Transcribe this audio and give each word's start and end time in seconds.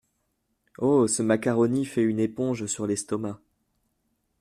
Oh! 0.79 1.05
ce 1.05 1.21
macaroni 1.21 1.85
fait 1.85 2.01
une 2.01 2.19
éponge 2.19 2.65
sur 2.65 2.87
l’estomac! 2.87 3.39